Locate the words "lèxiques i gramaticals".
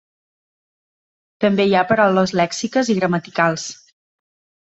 2.41-3.67